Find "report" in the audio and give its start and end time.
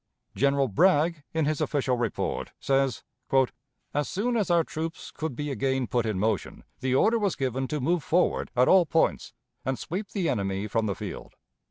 1.95-2.53